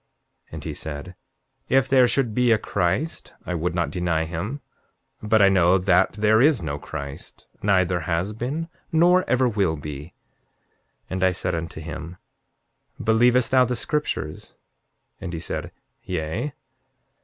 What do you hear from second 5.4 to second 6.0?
I know